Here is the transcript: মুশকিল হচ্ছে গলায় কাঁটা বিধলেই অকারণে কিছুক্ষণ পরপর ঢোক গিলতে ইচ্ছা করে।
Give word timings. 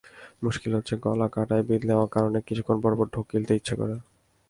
মুশকিল 0.43 0.71
হচ্ছে 0.77 0.93
গলায় 1.03 1.31
কাঁটা 1.35 1.55
বিধলেই 1.69 2.01
অকারণে 2.05 2.39
কিছুক্ষণ 2.47 2.77
পরপর 2.83 3.05
ঢোক 3.13 3.25
গিলতে 3.31 3.53
ইচ্ছা 3.55 3.75
করে। 3.79 3.95